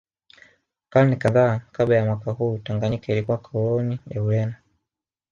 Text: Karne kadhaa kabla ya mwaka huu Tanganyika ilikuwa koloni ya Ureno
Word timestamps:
Karne 0.89 1.15
kadhaa 1.15 1.59
kabla 1.71 1.95
ya 1.95 2.05
mwaka 2.05 2.31
huu 2.31 2.57
Tanganyika 2.57 3.13
ilikuwa 3.13 3.37
koloni 3.37 3.99
ya 4.07 4.23
Ureno 4.23 4.53